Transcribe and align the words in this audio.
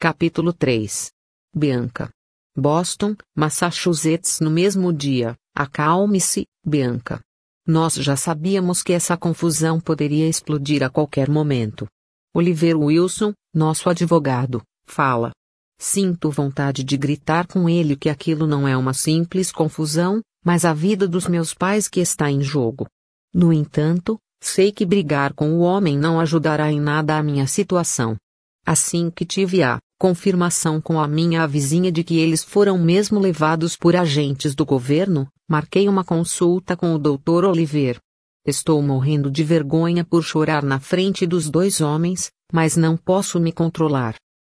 Capítulo 0.00 0.52
3 0.52 1.10
Bianca. 1.52 2.08
Boston, 2.56 3.16
Massachusetts 3.36 4.38
no 4.38 4.48
mesmo 4.48 4.92
dia. 4.92 5.34
Acalme-se, 5.52 6.44
Bianca. 6.64 7.20
Nós 7.66 7.94
já 7.94 8.14
sabíamos 8.14 8.84
que 8.84 8.92
essa 8.92 9.16
confusão 9.16 9.80
poderia 9.80 10.28
explodir 10.28 10.84
a 10.84 10.88
qualquer 10.88 11.28
momento. 11.28 11.88
Oliver 12.32 12.78
Wilson, 12.78 13.32
nosso 13.52 13.90
advogado, 13.90 14.62
fala. 14.88 15.32
Sinto 15.80 16.30
vontade 16.30 16.84
de 16.84 16.96
gritar 16.96 17.48
com 17.48 17.68
ele 17.68 17.96
que 17.96 18.08
aquilo 18.08 18.46
não 18.46 18.68
é 18.68 18.76
uma 18.76 18.94
simples 18.94 19.50
confusão, 19.50 20.20
mas 20.44 20.64
a 20.64 20.72
vida 20.72 21.08
dos 21.08 21.26
meus 21.26 21.52
pais 21.52 21.88
que 21.88 21.98
está 21.98 22.30
em 22.30 22.40
jogo. 22.40 22.86
No 23.34 23.52
entanto, 23.52 24.16
sei 24.40 24.70
que 24.70 24.86
brigar 24.86 25.34
com 25.34 25.54
o 25.54 25.58
homem 25.58 25.98
não 25.98 26.20
ajudará 26.20 26.70
em 26.70 26.80
nada 26.80 27.18
a 27.18 27.22
minha 27.22 27.48
situação. 27.48 28.16
Assim 28.64 29.10
que 29.10 29.26
tive 29.26 29.60
a 29.64 29.80
confirmação 29.98 30.80
com 30.80 31.00
a 31.00 31.08
minha 31.08 31.44
vizinha 31.46 31.90
de 31.90 32.04
que 32.04 32.18
eles 32.18 32.44
foram 32.44 32.78
mesmo 32.78 33.18
levados 33.18 33.76
por 33.76 33.96
agentes 33.96 34.54
do 34.54 34.64
governo, 34.64 35.28
marquei 35.48 35.88
uma 35.88 36.04
consulta 36.04 36.76
com 36.76 36.94
o 36.94 36.98
Dr. 36.98 37.44
Oliver. 37.44 37.98
Estou 38.46 38.80
morrendo 38.80 39.30
de 39.30 39.42
vergonha 39.42 40.04
por 40.04 40.22
chorar 40.22 40.62
na 40.62 40.78
frente 40.78 41.26
dos 41.26 41.50
dois 41.50 41.80
homens, 41.80 42.30
mas 42.52 42.76
não 42.76 42.96
posso 42.96 43.40
me 43.40 43.50
controlar. 43.52 44.14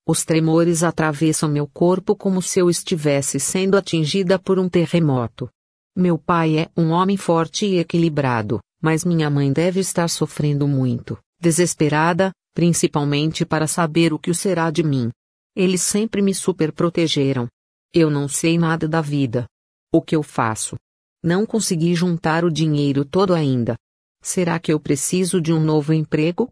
Os 0.05 0.25
tremores 0.25 0.83
atravessam 0.83 1.47
meu 1.47 1.67
corpo 1.67 2.15
como 2.15 2.41
se 2.41 2.59
eu 2.59 2.69
estivesse 2.69 3.39
sendo 3.39 3.77
atingida 3.77 4.37
por 4.37 4.59
um 4.59 4.67
terremoto. 4.67 5.49
Meu 5.95 6.17
pai 6.17 6.57
é 6.57 6.69
um 6.75 6.89
homem 6.89 7.15
forte 7.15 7.65
e 7.65 7.79
equilibrado, 7.79 8.59
mas 8.81 9.05
minha 9.05 9.29
mãe 9.29 9.53
deve 9.53 9.79
estar 9.79 10.09
sofrendo 10.09 10.67
muito, 10.67 11.17
desesperada, 11.39 12.31
principalmente 12.53 13.45
para 13.45 13.67
saber 13.67 14.11
o 14.13 14.19
que 14.19 14.33
será 14.33 14.69
de 14.69 14.83
mim. 14.83 15.09
Eles 15.59 15.81
sempre 15.81 16.21
me 16.21 16.33
superprotegeram. 16.33 17.45
Eu 17.93 18.09
não 18.09 18.29
sei 18.29 18.57
nada 18.57 18.87
da 18.87 19.01
vida. 19.01 19.45
O 19.93 20.01
que 20.01 20.15
eu 20.15 20.23
faço? 20.23 20.77
Não 21.21 21.45
consegui 21.45 21.93
juntar 21.93 22.45
o 22.45 22.49
dinheiro 22.49 23.03
todo 23.03 23.33
ainda. 23.33 23.75
Será 24.21 24.57
que 24.57 24.71
eu 24.71 24.79
preciso 24.79 25.41
de 25.41 25.51
um 25.51 25.59
novo 25.59 25.91
emprego? 25.91 26.47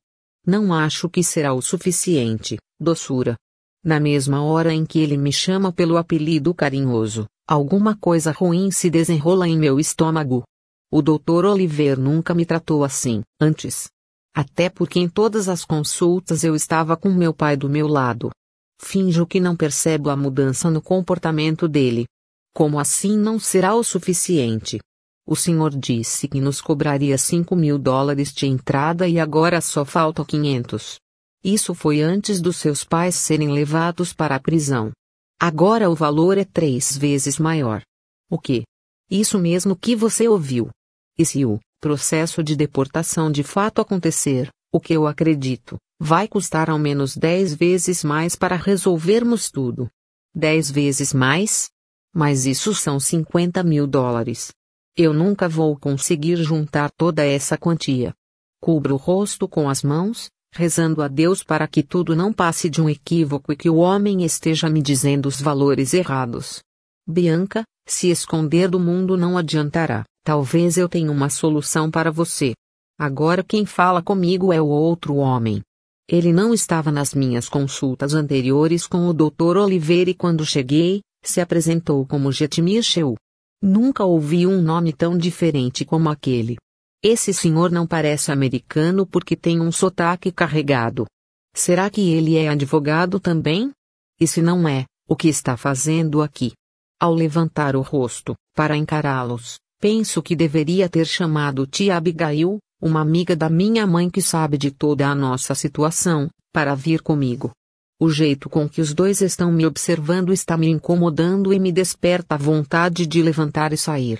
Não 0.45 0.73
acho 0.73 1.09
que 1.09 1.23
será 1.23 1.53
o 1.53 1.61
suficiente, 1.61 2.57
doçura. 2.77 3.37
Na 3.81 3.97
mesma 3.97 4.43
hora 4.43 4.73
em 4.73 4.85
que 4.85 4.99
ele 4.99 5.15
me 5.15 5.31
chama 5.31 5.71
pelo 5.71 5.95
apelido 5.95 6.53
carinhoso, 6.53 7.27
alguma 7.47 7.95
coisa 7.95 8.33
ruim 8.33 8.71
se 8.71 8.89
desenrola 8.89 9.47
em 9.47 9.57
meu 9.57 9.79
estômago. 9.79 10.43
O 10.91 11.01
Dr. 11.01 11.45
Oliver 11.45 11.97
nunca 11.97 12.33
me 12.33 12.45
tratou 12.45 12.83
assim, 12.83 13.23
antes. 13.39 13.87
Até 14.35 14.69
porque 14.69 14.99
em 14.99 15.07
todas 15.07 15.47
as 15.47 15.63
consultas 15.63 16.43
eu 16.43 16.53
estava 16.53 16.97
com 16.97 17.07
meu 17.09 17.33
pai 17.33 17.55
do 17.55 17.69
meu 17.69 17.87
lado. 17.87 18.31
Finjo 18.79 19.25
que 19.25 19.39
não 19.39 19.55
percebo 19.55 20.09
a 20.09 20.15
mudança 20.15 20.69
no 20.69 20.81
comportamento 20.81 21.67
dele. 21.67 22.05
Como 22.53 22.79
assim 22.79 23.17
não 23.17 23.39
será 23.39 23.75
o 23.75 23.83
suficiente? 23.83 24.79
O 25.25 25.35
senhor 25.35 25.71
disse 25.75 26.27
que 26.27 26.39
nos 26.39 26.61
cobraria 26.61 27.17
5 27.17 27.55
mil 27.55 27.77
dólares 27.77 28.33
de 28.33 28.47
entrada 28.47 29.07
e 29.07 29.19
agora 29.19 29.59
só 29.59 29.83
faltam 29.83 30.23
500. 30.23 30.95
Isso 31.43 31.73
foi 31.73 32.01
antes 32.01 32.39
dos 32.39 32.57
seus 32.57 32.83
pais 32.83 33.15
serem 33.15 33.51
levados 33.51 34.13
para 34.13 34.35
a 34.35 34.39
prisão. 34.39 34.91
Agora 35.39 35.89
o 35.89 35.95
valor 35.95 36.37
é 36.37 36.45
três 36.45 36.97
vezes 36.97 37.37
maior. 37.37 37.81
O 38.29 38.39
que? 38.39 38.63
Isso 39.09 39.37
mesmo 39.37 39.75
que 39.75 39.95
você 39.95 40.27
ouviu. 40.27 40.69
E 41.17 41.25
se 41.25 41.45
o 41.45 41.59
processo 41.79 42.43
de 42.43 42.55
deportação 42.55 43.31
de 43.31 43.43
fato 43.43 43.81
acontecer, 43.81 44.49
o 44.71 44.79
que 44.79 44.93
eu 44.93 45.07
acredito, 45.07 45.77
vai 45.99 46.27
custar 46.27 46.69
ao 46.69 46.77
menos 46.77 47.15
10 47.15 47.53
vezes 47.55 48.03
mais 48.03 48.35
para 48.35 48.55
resolvermos 48.55 49.49
tudo. 49.49 49.89
10 50.35 50.71
vezes 50.71 51.13
mais? 51.13 51.69
Mas 52.13 52.45
isso 52.45 52.73
são 52.73 52.99
50 52.99 53.63
mil 53.63 53.87
dólares. 53.87 54.51
Eu 54.95 55.13
nunca 55.13 55.47
vou 55.47 55.77
conseguir 55.77 56.37
juntar 56.37 56.89
toda 56.97 57.25
essa 57.25 57.57
quantia. 57.57 58.13
Cubro 58.59 58.95
o 58.95 58.97
rosto 58.97 59.47
com 59.47 59.69
as 59.69 59.83
mãos, 59.83 60.29
rezando 60.53 61.01
a 61.01 61.07
Deus 61.07 61.43
para 61.43 61.67
que 61.67 61.83
tudo 61.83 62.15
não 62.15 62.33
passe 62.33 62.69
de 62.69 62.81
um 62.81 62.89
equívoco 62.89 63.51
e 63.51 63.55
que 63.55 63.69
o 63.69 63.75
homem 63.75 64.23
esteja 64.23 64.69
me 64.69 64.81
dizendo 64.81 65.27
os 65.27 65.39
valores 65.39 65.93
errados. 65.93 66.61
Bianca, 67.07 67.63
se 67.87 68.09
esconder 68.09 68.69
do 68.69 68.79
mundo 68.79 69.15
não 69.15 69.37
adiantará. 69.37 70.03
Talvez 70.23 70.77
eu 70.77 70.89
tenha 70.89 71.11
uma 71.11 71.29
solução 71.29 71.89
para 71.89 72.11
você. 72.11 72.53
Agora 72.99 73.43
quem 73.43 73.65
fala 73.65 74.01
comigo 74.01 74.51
é 74.51 74.59
o 74.59 74.67
outro 74.67 75.15
homem. 75.15 75.61
Ele 76.09 76.31
não 76.31 76.53
estava 76.53 76.91
nas 76.91 77.13
minhas 77.13 77.49
consultas 77.49 78.13
anteriores 78.13 78.87
com 78.87 79.07
o 79.07 79.13
Dr. 79.13 79.57
Oliveira 79.57 80.09
e 80.09 80.13
quando 80.13 80.45
cheguei, 80.45 81.01
se 81.21 81.41
apresentou 81.41 82.05
como 82.05 82.31
Jetmir 82.31 82.81
Sheu. 82.81 83.15
Nunca 83.61 84.05
ouvi 84.05 84.47
um 84.47 84.61
nome 84.61 84.93
tão 84.93 85.17
diferente 85.17 85.83
como 85.83 86.09
aquele. 86.09 86.55
Esse 87.03 87.33
senhor 87.33 87.71
não 87.71 87.85
parece 87.85 88.31
americano 88.31 89.05
porque 89.05 89.35
tem 89.35 89.59
um 89.59 89.71
sotaque 89.71 90.31
carregado. 90.31 91.05
Será 91.53 91.89
que 91.89 92.01
ele 92.11 92.37
é 92.37 92.47
advogado 92.47 93.19
também? 93.19 93.71
E 94.19 94.27
se 94.27 94.41
não 94.41 94.67
é, 94.67 94.85
o 95.07 95.15
que 95.15 95.27
está 95.27 95.57
fazendo 95.57 96.21
aqui? 96.21 96.53
Ao 96.99 97.13
levantar 97.13 97.75
o 97.75 97.81
rosto, 97.81 98.35
para 98.55 98.77
encará-los, 98.77 99.57
Penso 99.79 100.23
que 100.23 100.35
deveria 100.35 100.89
ter 100.89 101.05
chamado 101.05 101.67
tia 101.67 101.97
Abigail, 101.97 102.57
uma 102.81 103.01
amiga 103.01 103.35
da 103.35 103.49
minha 103.49 103.85
mãe 103.87 104.09
que 104.09 104.21
sabe 104.21 104.57
de 104.57 104.71
toda 104.71 105.07
a 105.07 105.15
nossa 105.15 105.55
situação, 105.55 106.29
para 106.53 106.75
vir 106.75 107.01
comigo. 107.01 107.51
O 107.99 108.09
jeito 108.09 108.47
com 108.47 108.69
que 108.69 108.79
os 108.79 108.93
dois 108.93 109.21
estão 109.21 109.51
me 109.51 109.65
observando 109.65 110.31
está 110.31 110.55
me 110.55 110.67
incomodando 110.67 111.51
e 111.51 111.59
me 111.59 111.71
desperta 111.71 112.35
a 112.35 112.37
vontade 112.37 113.07
de 113.07 113.23
levantar 113.23 113.73
e 113.73 113.77
sair. 113.77 114.19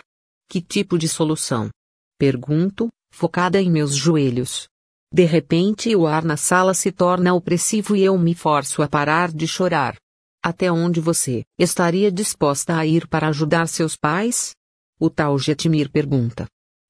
Que 0.49 0.59
tipo 0.59 0.97
de 0.97 1.07
solução? 1.07 1.69
Pergunto, 2.17 2.89
focada 3.11 3.61
em 3.61 3.69
meus 3.69 3.93
joelhos. 3.93 4.67
De 5.13 5.25
repente 5.25 5.95
o 5.95 6.07
ar 6.07 6.23
na 6.23 6.35
sala 6.35 6.73
se 6.73 6.91
torna 6.91 7.33
opressivo 7.33 7.95
e 7.95 8.03
eu 8.03 8.17
me 8.17 8.33
forço 8.33 8.81
a 8.81 8.87
parar 8.87 9.31
de 9.31 9.47
chorar. 9.47 9.95
Até 10.43 10.71
onde 10.71 10.99
você 10.99 11.43
estaria 11.57 12.11
disposta 12.11 12.77
a 12.77 12.85
ir 12.85 13.07
para 13.07 13.27
ajudar 13.27 13.67
seus 13.67 13.95
pais? 13.95 14.55
O 14.99 15.09
tal 15.09 15.37
Jetmir 15.37 15.91
pergunta. 15.91 16.47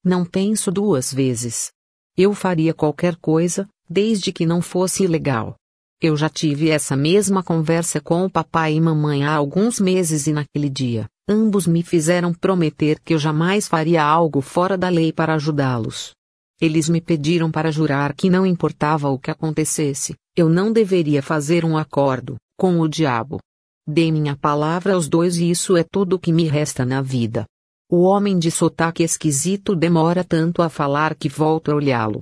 Não 0.08 0.24
penso 0.24 0.72
duas 0.72 1.14
vezes. 1.14 1.70
Eu 2.18 2.34
faria 2.34 2.74
qualquer 2.74 3.18
coisa, 3.18 3.68
desde 3.90 4.32
que 4.32 4.46
não 4.46 4.62
fosse 4.62 5.04
ilegal. 5.04 5.58
Eu 6.02 6.16
já 6.16 6.30
tive 6.30 6.70
essa 6.70 6.96
mesma 6.96 7.44
conversa 7.44 8.00
com 8.00 8.24
o 8.24 8.30
papai 8.30 8.76
e 8.76 8.80
mamãe 8.80 9.26
há 9.26 9.34
alguns 9.34 9.82
meses 9.82 10.26
e 10.26 10.32
naquele 10.32 10.70
dia, 10.70 11.08
ambos 11.28 11.68
me 11.68 11.84
fizeram 11.84 12.34
prometer 12.34 13.02
que 13.02 13.16
eu 13.16 13.20
jamais 13.20 13.68
faria 13.68 14.02
algo 14.02 14.40
fora 14.40 14.78
da 14.78 14.88
lei 14.88 15.12
para 15.12 15.34
ajudá-los. 15.34 16.14
Eles 16.62 16.88
me 16.88 17.02
pediram 17.02 17.52
para 17.52 17.70
jurar 17.70 18.14
que 18.14 18.30
não 18.30 18.46
importava 18.46 19.10
o 19.10 19.20
que 19.20 19.30
acontecesse, 19.30 20.16
eu 20.38 20.48
não 20.48 20.72
deveria 20.72 21.22
fazer 21.22 21.66
um 21.66 21.78
acordo 21.78 22.38
com 22.58 22.80
o 22.80 22.88
diabo. 22.88 23.40
Dei 23.86 24.10
minha 24.10 24.38
palavra 24.38 24.94
aos 24.94 25.10
dois 25.10 25.36
e 25.36 25.50
isso 25.50 25.76
é 25.76 25.84
tudo 25.84 26.16
o 26.16 26.20
que 26.20 26.32
me 26.32 26.46
resta 26.46 26.86
na 26.86 27.02
vida. 27.02 27.46
O 27.90 28.02
homem 28.02 28.38
de 28.38 28.52
sotaque 28.52 29.02
esquisito 29.02 29.74
demora 29.74 30.22
tanto 30.22 30.62
a 30.62 30.68
falar 30.68 31.16
que 31.16 31.30
volto 31.30 31.72
a 31.72 31.76
olhá-lo. 31.76 32.20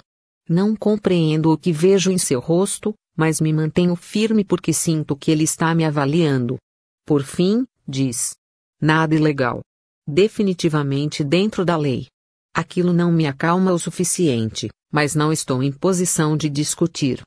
Não 0.48 0.76
compreendo 0.76 1.52
o 1.52 1.58
que 1.58 1.72
vejo 1.72 2.12
em 2.12 2.20
seu 2.20 2.40
rosto, 2.40 2.94
mas 3.18 3.42
me 3.42 3.52
mantenho 3.52 3.96
firme 3.96 4.44
porque 4.44 4.72
sinto 4.72 5.16
que 5.16 5.32
ele 5.32 5.44
está 5.44 5.74
me 5.74 5.84
avaliando. 5.84 6.58
Por 7.04 7.24
fim, 7.24 7.66
diz: 7.88 8.36
Nada 8.80 9.16
ilegal. 9.16 9.62
Definitivamente 10.08 11.24
dentro 11.24 11.66
da 11.66 11.76
lei. 11.76 12.06
Aquilo 12.54 12.94
não 12.94 13.12
me 13.12 13.26
acalma 13.26 13.74
o 13.74 13.80
suficiente, 13.80 14.70
mas 14.92 15.16
não 15.16 15.34
estou 15.34 15.64
em 15.64 15.72
posição 15.72 16.38
de 16.38 16.48
discutir. 16.48 17.24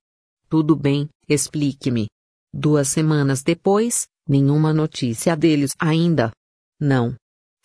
Tudo 0.49 0.77
bem, 0.77 1.09
explique-me. 1.29 2.07
Duas 2.55 2.87
semanas 2.87 3.43
depois, 3.43 4.07
nenhuma 4.29 4.73
notícia 4.73 5.37
deles 5.37 5.73
ainda. 5.79 6.31
Não, 6.81 7.17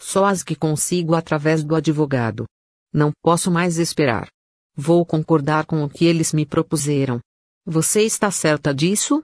só 0.04 0.26
as 0.26 0.44
que 0.44 0.54
consigo 0.54 1.16
através 1.16 1.64
do 1.64 1.74
advogado. 1.76 2.46
Não 2.92 3.12
posso 3.24 3.50
mais 3.50 3.78
esperar. 3.78 4.28
Vou 4.76 5.06
concordar 5.06 5.66
com 5.66 5.82
o 5.82 5.90
que 5.90 6.04
eles 6.04 6.34
me 6.34 6.46
propuseram. 6.46 7.22
Você 7.66 8.02
está 8.02 8.30
certa 8.30 8.74
disso? 8.74 9.22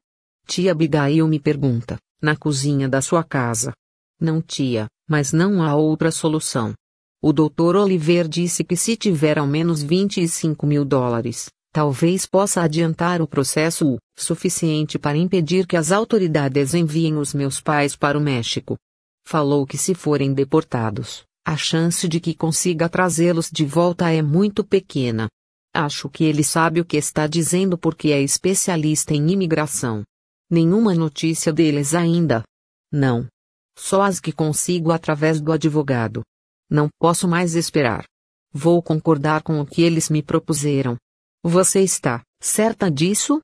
Tia 0.48 0.72
Abigail 0.72 1.28
me 1.28 1.38
pergunta, 1.38 1.98
na 2.22 2.36
cozinha 2.36 2.88
da 2.88 3.02
sua 3.02 3.24
casa. 3.24 3.74
Não, 4.20 4.42
tia, 4.42 4.88
mas 5.08 5.34
não 5.34 5.62
há 5.62 5.76
outra 5.76 6.12
solução. 6.12 6.74
O 7.22 7.34
Dr. 7.34 7.76
Oliver 7.76 8.28
disse 8.28 8.64
que 8.64 8.78
se 8.78 8.96
tiver 8.96 9.38
ao 9.38 9.46
menos 9.46 9.84
25 9.84 10.66
mil 10.66 10.86
dólares, 10.86 11.50
talvez 11.74 12.26
possa 12.26 12.62
adiantar 12.62 13.22
o 13.22 13.28
processo 13.28 13.96
o 13.96 14.00
suficiente 14.18 14.98
para 14.98 15.18
impedir 15.18 15.68
que 15.68 15.76
as 15.76 15.92
autoridades 15.92 16.74
enviem 16.74 17.18
os 17.18 17.34
meus 17.34 17.60
pais 17.60 17.98
para 17.98 18.18
o 18.18 18.22
México. 18.22 18.78
Falou 19.32 19.64
que 19.64 19.78
se 19.78 19.94
forem 19.94 20.34
deportados, 20.34 21.24
a 21.46 21.56
chance 21.56 22.08
de 22.10 22.20
que 22.20 22.34
consiga 22.34 22.90
trazê-los 22.90 23.52
de 23.52 23.64
volta 23.64 24.10
é 24.10 24.24
muito 24.24 24.64
pequena. 24.64 25.30
Acho 25.72 26.10
que 26.10 26.24
ele 26.24 26.44
sabe 26.44 26.82
o 26.82 26.84
que 26.84 26.98
está 26.98 27.28
dizendo 27.28 27.78
porque 27.78 28.08
é 28.08 28.20
especialista 28.20 29.14
em 29.14 29.30
imigração. 29.30 30.02
Nenhuma 30.50 30.96
notícia 30.96 31.54
deles 31.54 31.94
ainda. 31.94 32.44
Não. 32.92 33.28
Só 33.78 34.02
as 34.02 34.20
que 34.20 34.32
consigo 34.32 34.92
através 34.92 35.40
do 35.40 35.52
advogado. 35.52 36.24
Não 36.68 36.90
posso 36.98 37.28
mais 37.28 37.54
esperar. 37.54 38.06
Vou 38.52 38.82
concordar 38.82 39.44
com 39.44 39.62
o 39.62 39.66
que 39.66 39.84
eles 39.84 40.10
me 40.10 40.24
propuseram. 40.24 40.98
Você 41.44 41.82
está 41.82 42.24
certa 42.42 42.90
disso? 42.90 43.40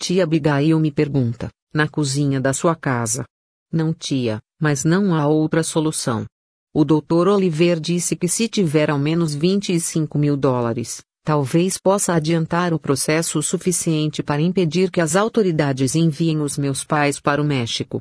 Tia 0.00 0.24
Abigail 0.24 0.80
me 0.80 0.90
pergunta, 0.90 1.48
na 1.72 1.86
cozinha 1.86 2.40
da 2.40 2.52
sua 2.52 2.74
casa. 2.74 3.24
Não, 3.70 3.94
tia, 3.94 4.40
mas 4.60 4.84
não 4.84 5.14
há 5.14 5.26
outra 5.26 5.62
solução. 5.62 6.26
O 6.74 6.84
Dr. 6.84 7.28
Oliver 7.28 7.80
disse 7.80 8.14
que 8.14 8.28
se 8.28 8.48
tiver 8.48 8.90
ao 8.90 8.98
menos 8.98 9.34
25 9.34 10.18
mil 10.18 10.36
dólares, 10.36 11.00
talvez 11.24 11.78
possa 11.78 12.14
adiantar 12.14 12.72
o 12.72 12.78
processo 12.78 13.42
suficiente 13.42 14.22
para 14.22 14.40
impedir 14.40 14.90
que 14.90 15.00
as 15.00 15.16
autoridades 15.16 15.94
enviem 15.94 16.40
os 16.40 16.56
meus 16.56 16.84
pais 16.84 17.20
para 17.20 17.40
o 17.42 17.44
México. 17.44 18.00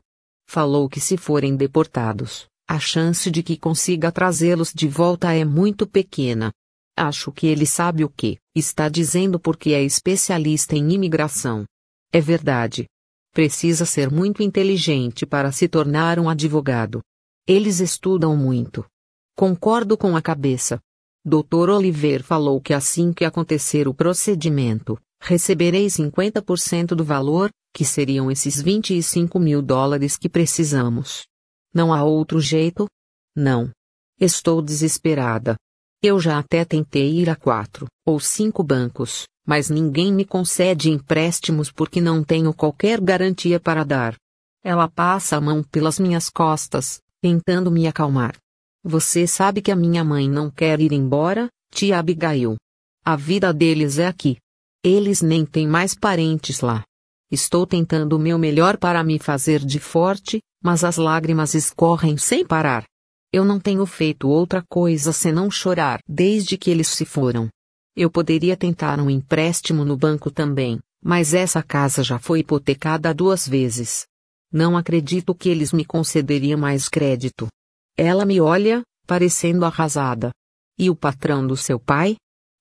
Falou 0.50 0.88
que 0.88 1.00
se 1.00 1.18
forem 1.18 1.56
deportados, 1.56 2.48
a 2.70 2.80
chance 2.80 3.32
de 3.32 3.42
que 3.42 3.58
consiga 3.58 4.12
trazê-los 4.12 4.74
de 4.74 4.88
volta 4.88 5.34
é 5.34 5.46
muito 5.46 5.88
pequena. 5.88 6.52
Acho 6.98 7.32
que 7.32 7.48
ele 7.48 7.66
sabe 7.66 8.04
o 8.04 8.10
que 8.10 8.38
está 8.56 8.90
dizendo 8.90 9.40
porque 9.40 9.72
é 9.72 9.84
especialista 9.84 10.76
em 10.76 10.92
imigração. 10.92 11.66
É 12.12 12.20
verdade. 12.20 12.86
Precisa 13.38 13.86
ser 13.86 14.10
muito 14.10 14.42
inteligente 14.42 15.24
para 15.24 15.52
se 15.52 15.68
tornar 15.68 16.18
um 16.18 16.28
advogado. 16.28 17.04
Eles 17.48 17.80
estudam 17.80 18.36
muito. 18.36 18.84
Concordo 19.38 19.96
com 19.96 20.16
a 20.16 20.24
cabeça. 20.24 20.80
Dr. 21.24 21.70
Oliver 21.70 22.24
falou 22.24 22.60
que 22.60 22.74
assim 22.74 23.14
que 23.14 23.24
acontecer 23.24 23.88
o 23.88 23.94
procedimento, 23.94 25.00
receberei 25.22 25.86
50% 25.86 26.96
do 26.96 27.04
valor, 27.04 27.52
que 27.76 27.86
seriam 27.86 28.32
esses 28.32 28.60
25 28.60 29.40
mil 29.40 29.62
dólares 29.62 30.18
que 30.18 30.28
precisamos. 30.28 31.28
Não 31.72 31.94
há 31.94 32.04
outro 32.04 32.42
jeito? 32.42 32.88
Não. 33.36 33.70
Estou 34.20 34.64
desesperada. 34.64 35.56
Eu 36.02 36.20
já 36.20 36.40
até 36.40 36.66
tentei 36.66 37.20
ir 37.20 37.30
a 37.30 37.36
quatro 37.36 37.86
ou 38.04 38.20
cinco 38.20 38.64
bancos, 38.64 39.28
mas 39.48 39.70
ninguém 39.70 40.14
me 40.14 40.26
concede 40.26 40.92
empréstimos 40.92 41.72
porque 41.72 42.02
não 42.02 42.22
tenho 42.22 42.54
qualquer 42.54 43.00
garantia 43.00 43.62
para 43.62 43.86
dar. 43.86 44.18
Ela 44.62 44.90
passa 44.90 45.38
a 45.38 45.42
mão 45.42 45.64
pelas 45.64 45.98
minhas 45.98 46.30
costas, 46.30 47.02
tentando 47.22 47.72
me 47.72 47.88
acalmar. 47.88 48.36
Você 48.84 49.26
sabe 49.26 49.62
que 49.62 49.72
a 49.72 49.76
minha 49.76 50.04
mãe 50.04 50.30
não 50.30 50.52
quer 50.52 50.82
ir 50.82 50.92
embora, 50.92 51.48
tia 51.72 51.98
Abigail. 51.98 52.58
A 53.06 53.16
vida 53.16 53.54
deles 53.54 53.98
é 53.98 54.08
aqui. 54.08 54.38
Eles 54.84 55.22
nem 55.22 55.46
têm 55.46 55.66
mais 55.66 55.96
parentes 55.96 56.60
lá. 56.60 56.84
Estou 57.32 57.66
tentando 57.66 58.18
o 58.18 58.20
meu 58.20 58.38
melhor 58.38 58.78
para 58.78 59.02
me 59.02 59.18
fazer 59.18 59.64
de 59.64 59.80
forte, 59.80 60.42
mas 60.62 60.84
as 60.84 60.98
lágrimas 60.98 61.54
escorrem 61.54 62.18
sem 62.18 62.46
parar. 62.46 62.84
Eu 63.32 63.46
não 63.46 63.60
tenho 63.60 63.86
feito 63.86 64.28
outra 64.28 64.62
coisa 64.70 65.14
senão 65.14 65.50
chorar 65.50 66.00
desde 66.08 66.58
que 66.58 66.70
eles 66.70 66.88
se 66.90 67.06
foram. 67.06 67.48
Eu 68.00 68.12
poderia 68.12 68.56
tentar 68.56 69.00
um 69.00 69.10
empréstimo 69.10 69.84
no 69.84 69.98
banco 69.98 70.30
também, 70.30 70.80
mas 71.04 71.34
essa 71.34 71.64
casa 71.64 72.04
já 72.04 72.20
foi 72.20 72.42
hipotecada 72.42 73.12
duas 73.12 73.48
vezes. 73.48 74.06
Não 74.54 74.78
acredito 74.78 75.34
que 75.34 75.50
eles 75.50 75.74
me 75.74 75.84
concederiam 75.84 76.60
mais 76.60 76.88
crédito. 76.88 77.48
Ela 77.98 78.24
me 78.24 78.40
olha, 78.40 78.84
parecendo 79.08 79.66
arrasada. 79.66 80.30
E 80.78 80.92
o 80.92 80.96
patrão 80.96 81.48
do 81.48 81.58
seu 81.58 81.80
pai? 81.80 82.18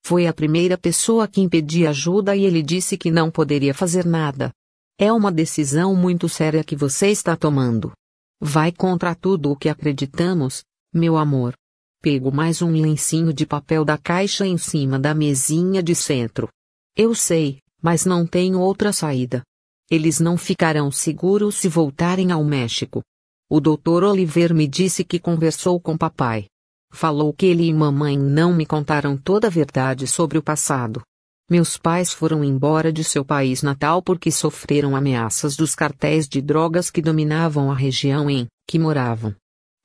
Foi 0.06 0.26
a 0.26 0.32
primeira 0.32 0.78
pessoa 0.78 1.28
que 1.28 1.42
impedi 1.42 1.86
ajuda 1.86 2.34
e 2.34 2.46
ele 2.46 2.62
disse 2.62 2.96
que 2.96 3.10
não 3.10 3.30
poderia 3.30 3.74
fazer 3.74 4.06
nada. 4.06 4.50
É 4.98 5.12
uma 5.12 5.30
decisão 5.30 5.94
muito 5.94 6.30
séria 6.30 6.64
que 6.64 6.74
você 6.74 7.08
está 7.08 7.36
tomando. 7.36 7.92
Vai 8.40 8.72
contra 8.72 9.14
tudo 9.14 9.50
o 9.50 9.56
que 9.56 9.68
acreditamos, 9.68 10.64
meu 10.94 11.14
amor. 11.18 11.54
Pego 12.02 12.30
mais 12.30 12.62
um 12.62 12.70
lencinho 12.70 13.32
de 13.32 13.44
papel 13.46 13.84
da 13.84 13.98
caixa 13.98 14.46
em 14.46 14.56
cima 14.56 14.98
da 14.98 15.14
mesinha 15.14 15.82
de 15.82 15.94
centro. 15.94 16.48
Eu 16.96 17.14
sei, 17.14 17.58
mas 17.82 18.04
não 18.04 18.26
tenho 18.26 18.60
outra 18.60 18.92
saída. 18.92 19.42
Eles 19.90 20.20
não 20.20 20.36
ficarão 20.36 20.90
seguros 20.90 21.56
se 21.56 21.68
voltarem 21.68 22.30
ao 22.32 22.44
México. 22.44 23.02
O 23.48 23.60
Dr. 23.60 24.04
Oliver 24.04 24.54
me 24.54 24.66
disse 24.66 25.04
que 25.04 25.18
conversou 25.18 25.80
com 25.80 25.96
papai. 25.96 26.46
Falou 26.92 27.32
que 27.32 27.46
ele 27.46 27.64
e 27.64 27.74
mamãe 27.74 28.16
não 28.18 28.54
me 28.54 28.66
contaram 28.66 29.16
toda 29.16 29.46
a 29.46 29.50
verdade 29.50 30.06
sobre 30.06 30.38
o 30.38 30.42
passado. 30.42 31.02
Meus 31.48 31.76
pais 31.76 32.12
foram 32.12 32.42
embora 32.42 32.92
de 32.92 33.04
seu 33.04 33.24
país 33.24 33.62
natal 33.62 34.02
porque 34.02 34.32
sofreram 34.32 34.96
ameaças 34.96 35.54
dos 35.54 35.74
cartéis 35.76 36.28
de 36.28 36.40
drogas 36.40 36.90
que 36.90 37.00
dominavam 37.00 37.70
a 37.70 37.74
região 37.74 38.28
em 38.28 38.46
que 38.66 38.78
moravam. 38.78 39.34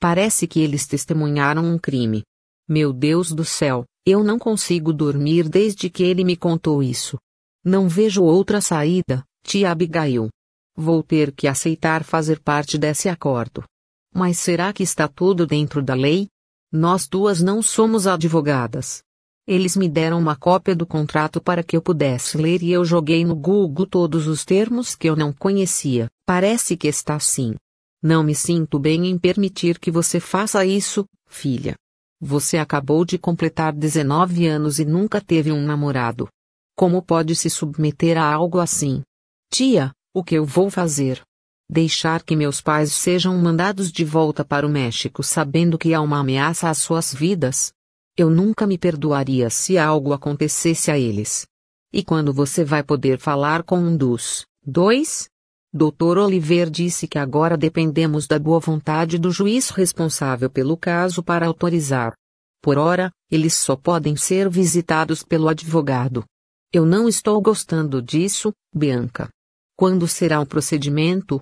Parece 0.01 0.47
que 0.47 0.59
eles 0.59 0.87
testemunharam 0.87 1.63
um 1.63 1.77
crime. 1.77 2.23
Meu 2.67 2.91
Deus 2.91 3.31
do 3.31 3.45
céu, 3.45 3.85
eu 4.03 4.23
não 4.23 4.39
consigo 4.39 4.91
dormir 4.91 5.47
desde 5.47 5.91
que 5.91 6.01
ele 6.01 6.23
me 6.23 6.35
contou 6.35 6.81
isso. 6.81 7.19
Não 7.63 7.87
vejo 7.87 8.23
outra 8.23 8.59
saída, 8.61 9.23
tia 9.43 9.69
Abigail. 9.69 10.27
Vou 10.75 11.03
ter 11.03 11.31
que 11.31 11.47
aceitar 11.47 12.03
fazer 12.03 12.39
parte 12.39 12.79
desse 12.79 13.09
acordo. 13.09 13.63
Mas 14.11 14.39
será 14.39 14.73
que 14.73 14.81
está 14.81 15.07
tudo 15.07 15.45
dentro 15.45 15.83
da 15.83 15.93
lei? 15.93 16.27
Nós 16.71 17.07
duas 17.07 17.39
não 17.39 17.61
somos 17.61 18.07
advogadas. 18.07 19.03
Eles 19.45 19.77
me 19.77 19.87
deram 19.87 20.17
uma 20.17 20.35
cópia 20.35 20.75
do 20.75 20.87
contrato 20.87 21.39
para 21.39 21.61
que 21.61 21.77
eu 21.77 21.81
pudesse 21.81 22.39
ler 22.39 22.63
e 22.63 22.71
eu 22.71 22.83
joguei 22.83 23.23
no 23.23 23.35
Google 23.35 23.85
todos 23.85 24.25
os 24.25 24.43
termos 24.43 24.95
que 24.95 25.07
eu 25.07 25.15
não 25.15 25.31
conhecia. 25.31 26.09
Parece 26.25 26.75
que 26.75 26.87
está 26.87 27.13
assim. 27.13 27.53
Não 28.01 28.23
me 28.23 28.33
sinto 28.33 28.79
bem 28.79 29.07
em 29.07 29.17
permitir 29.17 29.77
que 29.77 29.91
você 29.91 30.19
faça 30.19 30.65
isso, 30.65 31.05
filha. 31.27 31.75
Você 32.19 32.57
acabou 32.57 33.05
de 33.05 33.17
completar 33.17 33.73
19 33.73 34.47
anos 34.47 34.79
e 34.79 34.85
nunca 34.85 35.21
teve 35.21 35.51
um 35.51 35.63
namorado. 35.63 36.27
Como 36.75 37.01
pode 37.01 37.35
se 37.35 37.49
submeter 37.49 38.17
a 38.17 38.33
algo 38.33 38.59
assim? 38.59 39.03
Tia, 39.51 39.91
o 40.13 40.23
que 40.23 40.35
eu 40.35 40.45
vou 40.45 40.69
fazer? 40.69 41.21
Deixar 41.69 42.23
que 42.23 42.35
meus 42.35 42.59
pais 42.59 42.91
sejam 42.91 43.37
mandados 43.37 43.91
de 43.91 44.03
volta 44.03 44.43
para 44.43 44.67
o 44.67 44.69
México 44.69 45.23
sabendo 45.23 45.77
que 45.77 45.93
há 45.93 46.01
uma 46.01 46.19
ameaça 46.19 46.69
às 46.69 46.79
suas 46.79 47.13
vidas? 47.13 47.71
Eu 48.17 48.29
nunca 48.29 48.67
me 48.67 48.77
perdoaria 48.77 49.49
se 49.49 49.77
algo 49.77 50.11
acontecesse 50.11 50.91
a 50.91 50.99
eles. 50.99 51.45
E 51.93 52.03
quando 52.03 52.33
você 52.33 52.63
vai 52.65 52.83
poder 52.83 53.19
falar 53.19 53.63
com 53.63 53.77
um 53.77 53.95
dos 53.95 54.45
dois? 54.65 55.30
Dr. 55.73 56.17
Oliver 56.17 56.69
disse 56.69 57.07
que 57.07 57.17
agora 57.17 57.57
dependemos 57.57 58.27
da 58.27 58.37
boa 58.37 58.59
vontade 58.59 59.17
do 59.17 59.31
juiz 59.31 59.69
responsável 59.69 60.49
pelo 60.49 60.75
caso 60.75 61.23
para 61.23 61.47
autorizar. 61.47 62.13
Por 62.61 62.77
ora, 62.77 63.09
eles 63.29 63.53
só 63.53 63.75
podem 63.75 64.17
ser 64.17 64.49
visitados 64.49 65.23
pelo 65.23 65.47
advogado. 65.47 66.25
Eu 66.73 66.85
não 66.85 67.07
estou 67.07 67.41
gostando 67.41 68.01
disso, 68.01 68.51
Bianca. 68.75 69.29
Quando 69.77 70.07
será 70.07 70.41
o 70.41 70.45
procedimento? 70.45 71.39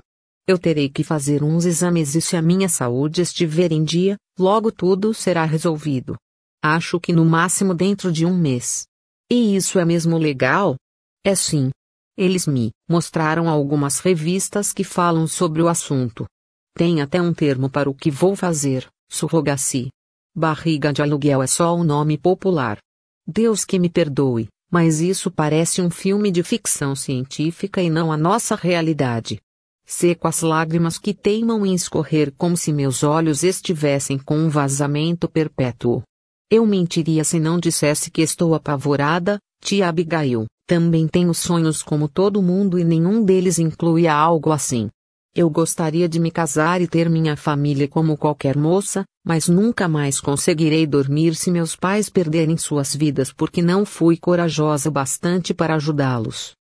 Eu 0.48 0.58
terei 0.58 0.89
que 0.89 1.03
fazer 1.03 1.44
uns 1.44 1.65
exames 1.65 2.15
e 2.15 2.22
se 2.22 2.36
a 2.36 2.42
minha 2.42 2.70
saúde 2.70 3.22
estiver 3.22 3.72
em 3.72 3.84
dia, 3.84 4.15
logo 4.38 4.72
tudo 4.72 5.13
será 5.13 5.44
resolvido. 5.44 6.15
Acho 6.63 7.00
que 7.00 7.12
no 7.12 7.25
máximo 7.25 7.74
dentro 7.74 8.12
de 8.12 8.25
um 8.25 8.38
mês. 8.38 8.86
E 9.32 9.56
isso 9.56 9.80
é 9.80 9.86
mesmo 9.86 10.18
legal? 10.18 10.75
É 11.24 11.36
sim. 11.36 11.70
Eles 12.20 12.46
me 12.46 12.72
mostraram 12.86 13.48
algumas 13.48 14.02
revistas 14.02 14.74
que 14.74 14.84
falam 14.84 15.26
sobre 15.26 15.62
o 15.62 15.70
assunto. 15.70 16.26
Tem 16.76 17.02
até 17.02 17.22
um 17.22 17.34
termo 17.34 17.70
para 17.70 17.90
o 17.90 17.94
que 17.94 18.12
vou 18.12 18.36
fazer: 18.36 18.90
surrogacy. 19.10 19.88
Barriga 20.36 20.92
de 20.92 21.02
aluguel 21.02 21.42
é 21.42 21.48
só 21.48 21.74
o 21.74 21.82
nome 21.82 22.18
popular. 22.18 22.78
Deus 23.26 23.64
que 23.64 23.80
me 23.80 23.90
perdoe, 23.90 24.50
mas 24.70 25.00
isso 25.00 25.32
parece 25.32 25.82
um 25.82 25.90
filme 25.90 26.30
de 26.30 26.44
ficção 26.44 26.94
científica 26.94 27.82
e 27.82 27.90
não 27.90 28.12
a 28.12 28.18
nossa 28.18 28.54
realidade. 28.54 29.40
Seco 29.86 30.28
as 30.28 30.42
lágrimas 30.42 30.98
que 30.98 31.14
teimam 31.14 31.66
em 31.66 31.74
escorrer 31.74 32.34
como 32.38 32.58
se 32.58 32.74
meus 32.74 33.02
olhos 33.02 33.44
estivessem 33.44 34.20
com 34.20 34.38
um 34.38 34.50
vazamento 34.50 35.30
perpétuo. 35.30 36.04
Eu 36.52 36.66
mentiria 36.66 37.24
se 37.24 37.40
não 37.40 37.58
dissesse 37.58 38.12
que 38.12 38.22
estou 38.22 38.54
apavorada, 38.54 39.40
tia 39.64 39.88
Abigail. 39.88 40.48
Também 40.70 41.08
tenho 41.08 41.34
sonhos 41.34 41.82
como 41.82 42.08
todo 42.08 42.44
mundo 42.44 42.78
e 42.78 42.84
nenhum 42.84 43.26
deles 43.26 43.58
inclui 43.58 44.08
algo 44.08 44.52
assim. 44.52 44.88
Eu 45.36 45.50
gostaria 45.50 46.08
de 46.08 46.20
me 46.20 46.30
casar 46.30 46.80
e 46.80 46.88
ter 46.88 47.10
minha 47.10 47.36
família 47.36 47.88
como 47.88 48.16
qualquer 48.16 48.56
moça, 48.56 49.04
mas 49.26 49.50
nunca 49.50 49.88
mais 49.88 50.22
conseguirei 50.22 50.86
dormir 50.86 51.34
se 51.34 51.50
meus 51.50 51.76
pais 51.76 52.08
perderem 52.08 52.56
suas 52.56 52.94
vidas 52.94 53.34
porque 53.34 53.64
não 53.64 53.84
fui 53.84 54.16
corajosa 54.16 54.92
bastante 54.92 55.56
para 55.56 55.74
ajudá-los. 55.74 56.56